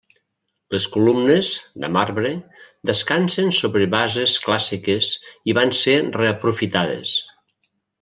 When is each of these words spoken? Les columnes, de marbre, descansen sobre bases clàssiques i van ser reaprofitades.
Les 0.75 0.85
columnes, 0.95 1.51
de 1.83 1.89
marbre, 1.97 2.31
descansen 2.93 3.53
sobre 3.59 3.91
bases 3.95 4.35
clàssiques 4.49 5.13
i 5.53 5.59
van 5.61 5.79
ser 5.85 5.99
reaprofitades. 6.21 7.17